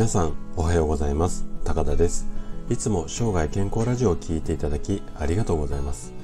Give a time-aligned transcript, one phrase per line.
[0.00, 1.44] 皆さんおはようございます。
[1.62, 2.26] 高田です。
[2.70, 6.14] いつも生涯健康ラジオを聴いていただきありがとうございます。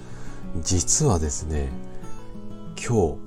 [0.62, 1.68] 実はですね
[2.74, 3.18] 今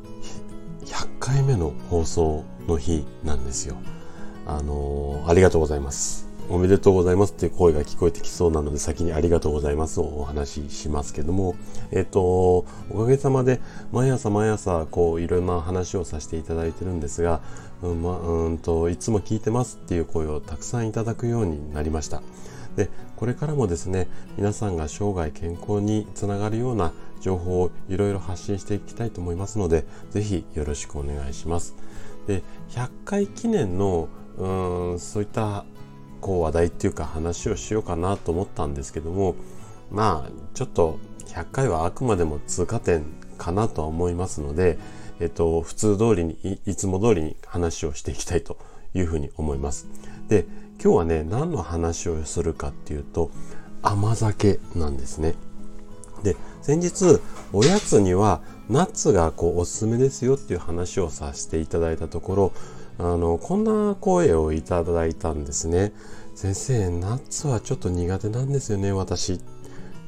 [0.81, 3.77] 日100回目の放送の日なんですよ。
[4.47, 6.27] あのー、ありがとうございます。
[6.51, 11.55] おめでとうございますっていう声が聞こえてきそうなので先にありがとうございますをお話ししますけども、
[11.91, 13.61] えっ、と、おかげさまで
[13.91, 17.41] 毎朝毎朝こういろんな話をさせていただいてるんですが、
[17.83, 22.23] うんま、うんと、いつも聞いてますっていう声をたくさんいただくようになりました。
[22.75, 31.75] で、これからもですね、皆さんが生涯健康につながるような情報をいろいろ発信していきたいと思いますので、ぜひよろしくお願いします。
[32.25, 34.09] で、100回記念の
[34.39, 35.65] うんそういった
[36.21, 39.35] こう話題っていうか話をしようかなと思ったんですけども
[39.91, 43.05] まあちょっと100回はあくまでも通過点
[43.37, 44.77] かなとは思いますので、
[45.19, 48.57] えっと、普通通りにいつも通りに話をしていきたいと
[48.93, 49.87] いうふうに思います。
[50.27, 50.45] で
[50.81, 53.31] 今日はね何の話をするかっていうと
[53.81, 55.35] 甘酒なんですね。
[56.23, 57.19] で先日
[57.53, 62.53] おやつにはナッツがこうおすすめですよっていう話をさせていただいたところ
[62.99, 65.93] あの、こんな声をいただいたんですね。
[66.35, 69.39] 先生、ナッツはちょっと苦手なんですよね、私。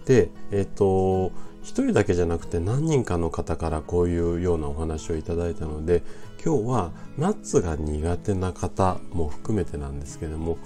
[0.05, 1.31] で、えっ、と、
[1.63, 6.03] 一人だけじゃなくて何人かの方からこういうようなお話をいただいたので、
[6.43, 10.57] 今日はナッツが苦手な方も含めてなんですけども、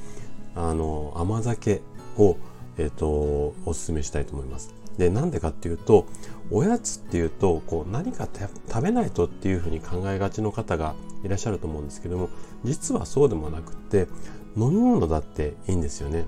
[0.56, 1.82] あの、甘酒
[2.18, 2.38] を、
[2.80, 4.74] えっ、と、お勧めしたいと思います。
[4.98, 6.06] で、なんでかっていうと、
[6.52, 8.28] おやつっていうと、こう何か
[8.68, 12.30] 食べないとっていうふうに考えがちの方がいらっしゃると思うんですけども
[12.64, 14.08] 実はそうでもなくって
[14.56, 16.26] 飲み物だっていいんですよね。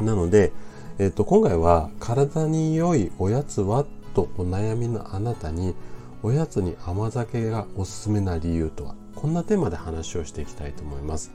[0.00, 0.52] なので、
[0.98, 5.74] えっ、ー、と今回は体に良いおやつはとお悩みのあなたに
[6.22, 11.30] おやつに甘酒がおすすめな理由とはこんなテーマで話をしていきたいと思います。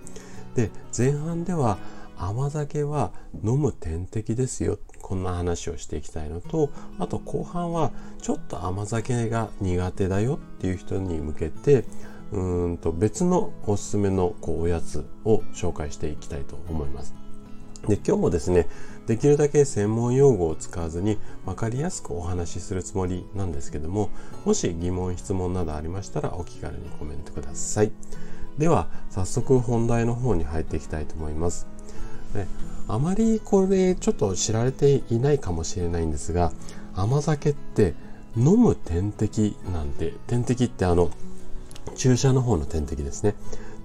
[0.56, 1.78] で前半では
[2.18, 3.12] 甘酒は
[3.44, 4.80] 飲む点滴ですよ。
[5.02, 7.92] こんな話をしていきたいのとあと後半は
[8.22, 11.84] ちょっと甘酒が苦手だよっていう人に向けて
[12.32, 17.14] うんと別のおすすめのこうおやつを紹介していきたいと思います。
[17.88, 18.68] で今日もですね
[19.08, 24.10] できるだけ専門用語を使わずに分かりやすくお話しするつもりなんですけども
[24.46, 27.92] もし疑問質問などありましたらお気軽にコメントください。
[28.58, 31.73] では早速本題の方に入っていきたいと思います。
[32.34, 32.48] で
[32.88, 36.52] あまりこれちょっと知られていないかもしれないんですが
[36.96, 37.94] 甘酒って
[38.36, 41.12] 飲む点滴なんて点滴ってあの
[41.96, 43.36] 注射の方の点滴ですね。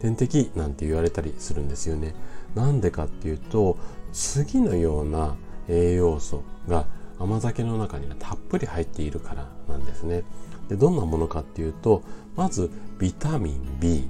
[0.00, 2.14] 点滴なんて言われたりするんですよね。
[2.54, 3.76] なんでかっていうと
[4.12, 5.34] 次のような
[5.69, 6.87] 栄養素が
[7.19, 10.22] 甘酒の中にはたっぷり入っているからなんですね。
[10.69, 12.03] でどんなものかっていうと
[12.37, 14.08] まずビタミン B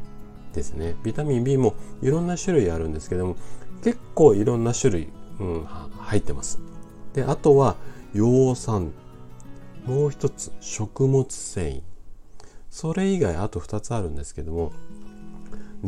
[0.53, 0.95] ですね。
[1.03, 3.37] ビタミン B もいろんな種類あるんですけども
[3.83, 5.09] 結構いろんな種類、
[5.41, 6.59] うん、入ってます。
[7.15, 7.77] であとは
[8.15, 8.93] 葉酸。
[9.87, 11.83] もう一つ食物繊維。
[12.71, 14.73] それ以外あと2つあるんですけども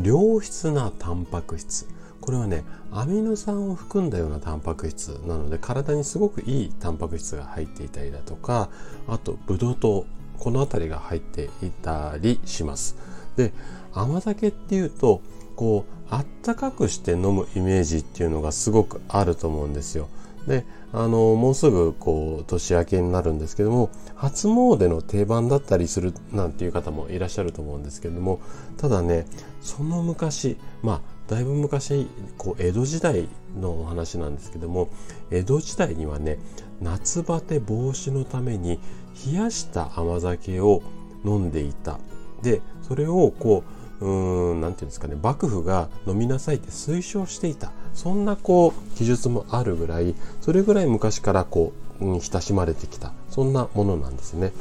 [0.02, 1.86] 良質なタンパク質。
[2.20, 8.70] これはねアミノ酸を含んだようなタンパク質なので体にすごくいいタンパク質が入っていたりだとか
[9.08, 10.06] あとブドウ糖。
[10.38, 12.96] この辺りが入っていたりします。
[13.36, 13.52] で
[13.92, 15.20] 甘酒っていうと
[15.60, 20.08] こうあったかくして飲むイメージっていうのがすごくあると思うんですよ。
[20.46, 28.40] であのもうすぐこう年明けになるんですけども初詣の定番だったりするなんていう方もいらっしゃると思うんですけども
[28.78, 29.26] ただね
[29.60, 33.28] その昔まあだいぶ昔こう江戸時代
[33.60, 34.88] のお話なんですけども
[35.30, 36.38] 江戸時代にはね
[36.80, 38.80] 夏バテ防止のために
[39.26, 40.82] 冷やした甘酒を
[41.22, 41.98] 飲んでいた。
[42.40, 47.72] でそれをこううーん、なんていうんですかね、幕府が飲みなさいって推奨していた。
[47.94, 53.12] そんなこう、記述もあるぐらい、それぐらい昔からこう、うん、親しまれてきた。
[53.28, 54.52] そんなものなんですね。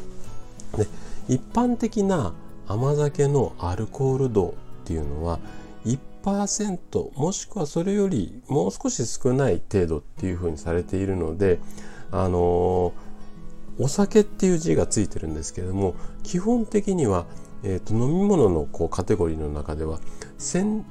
[0.77, 0.87] で、
[1.27, 2.33] 一般的な
[2.67, 4.51] 甘酒のアルコール度っ
[4.85, 5.39] ていうのは、
[5.85, 11.59] 1%もしくはそれよりもう少し少ない程度っていうふうにされているので、
[12.11, 17.25] あのー、お酒っていう字がついてるんですけれども、基本的には
[17.63, 19.99] えーと、飲み物のこうカテゴリーの中では
[20.37, 20.85] 清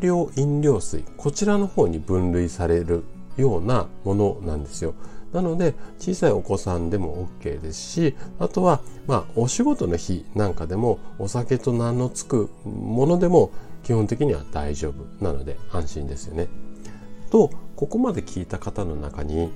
[0.00, 3.04] 涼飲料水こちらの方に分類される
[3.36, 4.94] ようなものなんですよ。
[5.32, 13.52] なので小さいお子さんでも OK ですしあとはまあお仕事の日なんかでもお酒と名の付くものでも
[13.84, 16.48] 基本的には大丈夫なので安心ですよね。
[17.30, 19.50] とここまで聞いた方の中に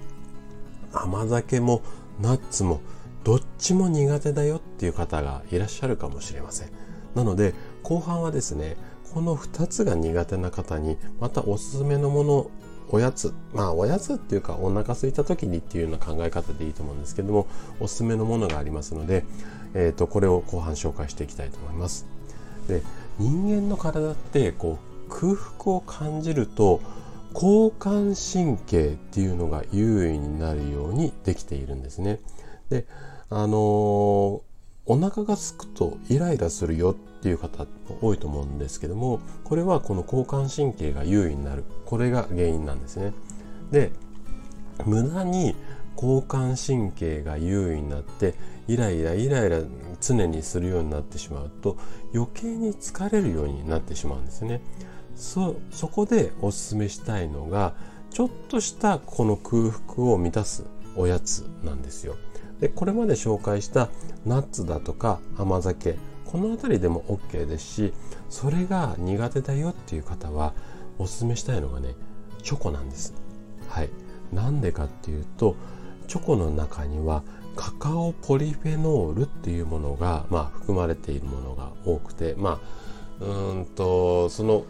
[0.92, 1.82] 甘酒も
[2.20, 2.80] ナッツも
[3.24, 6.68] どっちも苦手だよっていう方がいらっしゃるかもしれません。
[7.14, 8.76] なので後半はですね
[9.12, 12.50] この2つが苦手な方にまたおすすめのもの
[12.90, 17.46] おやつまあおやつっていうかお腹空いた時にっていうような考え方でいいと思うんですけども
[17.80, 19.24] おすすめのものがありますので、
[19.74, 22.06] えーと、これを後半紹介していきたいと思います。
[22.68, 22.82] で
[23.18, 24.78] 人間の体ってこ
[25.08, 26.80] う空腹を感じると
[27.32, 32.20] 交感神経っていうのが優位になるようにできているんですね。
[32.70, 32.86] で
[33.30, 34.40] あのー
[34.86, 37.66] お腹が空くとイライラするよっていう方
[38.02, 41.64] 多いと思うんですけどもこれはこの交感神経が優位になる。
[41.86, 43.12] これが原因なんですね。
[43.70, 43.92] で
[44.84, 45.56] 無駄に
[45.96, 48.34] 交感神経が優位になって
[48.68, 49.60] イライライライラ
[50.00, 51.78] 常にするようになってしまうと
[52.12, 54.60] 余計に疲れるようになってしまうんですね。
[55.16, 57.74] そそこでおすすめしたいのが
[58.10, 60.64] ちょっとしたこの空腹を満たす
[60.96, 62.16] おやつなんですよ。
[62.64, 63.90] でこれまで紹介した
[64.24, 67.92] ナッツだとか甘酒この辺りでも OK ですし
[68.30, 70.54] それが苦手だよっていう方は
[70.96, 71.94] おすすめしたいのがね
[72.42, 73.12] チョコなんです。
[73.68, 73.90] はい。
[74.32, 75.56] なんでかっていうと
[76.08, 77.22] チョコの中には
[77.54, 82.62] カカオポリフェノールっていうものが、まあ、含まれているものが多くてま
[83.20, 84.64] あうんとその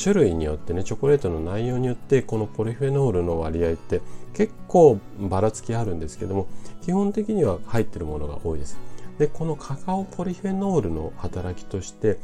[0.00, 4.00] 種類によってねチョコレートの内容によってこのポリフェノールの割合って
[4.34, 6.46] 結構ばらつきあるんですけども
[6.82, 8.78] 基本的には入ってるものが多いです。
[9.18, 12.18] でこのカカオポリフェノールの働きとして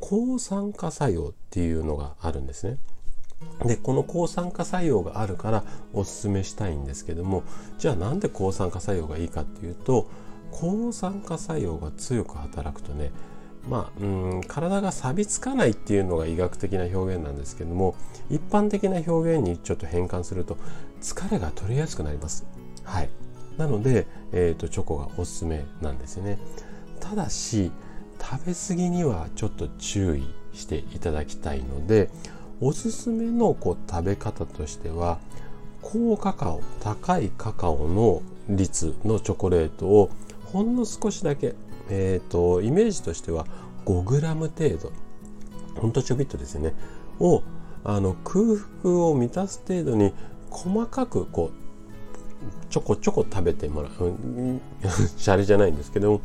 [0.00, 2.78] 抗酸化作用っていうのがあるんですね。
[3.64, 7.42] でこの抗酸化作用があるからおすすめしたいんですけども
[7.78, 10.08] じゃあなんで抗酸化作用がいいかっていうと
[10.50, 13.10] 抗酸化作用が強く働くとね
[13.68, 17.96] まあ、うん体が錆びつかないっていうのが医学的な表現なんですけども
[18.30, 20.56] 一般的な表現にちょっと変換すると
[21.00, 22.46] 疲れが取りやすくなります。
[22.84, 23.08] はい、
[23.56, 26.38] なので、えーと、チョコがおすすめなんですよね。
[27.00, 27.70] ただし
[28.20, 32.10] 食べ過ぎにはちょっと注意していただきたいので
[32.60, 35.18] おすすめのこう食べ方としては
[35.82, 40.10] 高カカオ高いカカオの率のチョコレートを
[40.46, 41.54] ほんの少しだけ
[41.90, 43.46] えっ、ー、と、イメージとしては
[43.84, 44.92] 5g 程度、
[45.80, 46.74] ほんとちょびっとですね、
[47.20, 47.42] を
[47.84, 48.44] あの空
[48.82, 50.12] 腹を満たす程度に
[50.50, 51.66] 細かくこう
[52.68, 53.92] ちょこちょこ食べてもらう、
[55.16, 56.20] シャレじゃないんですけど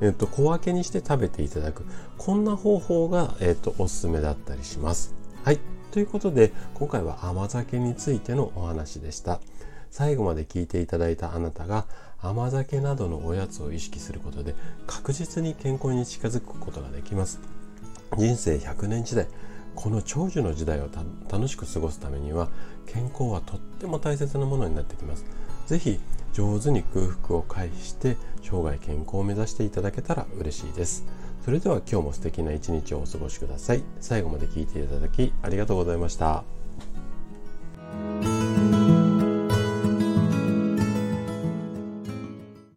[0.00, 1.84] えっ、ー、と、小分けにして食べていただく
[2.18, 5.14] こんな方法が、えっ、ー、とおすすめだったりします。
[5.44, 5.58] はい
[5.90, 9.40] ということで今回は甘酒についてのお話でした。
[9.90, 11.86] 最後まで聞いていただいたあなたが
[12.20, 14.54] 甘酒などのおやつを意識することで
[14.86, 17.40] 確実に健康に近づくことができます。
[18.16, 19.26] 人生100年時代
[19.74, 20.88] この長寿の時代を
[21.30, 22.48] 楽しく過ごすためには
[22.86, 25.24] 健康はとっても大切なものになってきます。
[25.66, 26.00] 是非
[26.32, 31.04] 上手に空腹を回避して生涯健康を目指していただけたら嬉しいです。
[31.44, 33.82] それでは今日も素敵な一日をお過ごしください。
[34.00, 36.57] 最後まで聞いていただきありがとうございました。